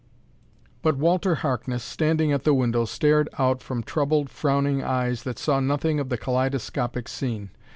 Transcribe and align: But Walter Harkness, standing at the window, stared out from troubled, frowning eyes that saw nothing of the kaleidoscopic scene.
But 0.81 0.97
Walter 0.97 1.35
Harkness, 1.35 1.83
standing 1.83 2.31
at 2.31 2.43
the 2.43 2.55
window, 2.55 2.85
stared 2.85 3.29
out 3.37 3.61
from 3.61 3.83
troubled, 3.83 4.31
frowning 4.31 4.81
eyes 4.81 5.21
that 5.21 5.37
saw 5.37 5.59
nothing 5.59 5.99
of 5.99 6.09
the 6.09 6.17
kaleidoscopic 6.17 7.07
scene. 7.07 7.51